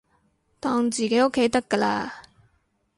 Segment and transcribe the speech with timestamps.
[0.59, 2.09] 當自己屋企得㗎喇